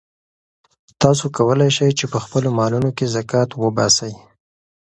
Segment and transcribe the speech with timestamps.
[1.01, 4.13] تاسو کولای شئ چې په خپلو مالونو کې زکات وباسئ.